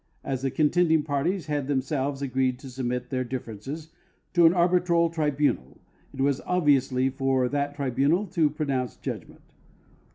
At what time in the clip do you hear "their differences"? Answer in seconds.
3.11-3.89